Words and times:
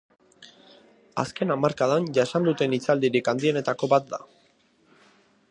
Azken 1.23 1.55
hamarkadan 1.55 2.07
jasan 2.19 2.49
duten 2.49 2.75
itzalaldirik 2.79 3.31
handienetako 3.35 3.93
bat 3.95 4.13
da. 4.17 4.23